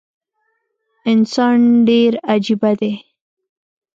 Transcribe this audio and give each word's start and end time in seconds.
انسان 1.11 1.59
ډیر 1.87 2.11
عجیبه 2.31 2.71
دي 2.79 2.93